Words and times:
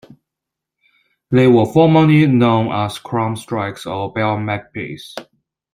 They 1.29 1.45
were 1.45 1.67
formerly 1.71 2.25
known 2.25 2.71
as 2.71 2.97
crow-shrikes 2.97 3.85
or 3.85 4.11
bell-magpies. 4.11 5.13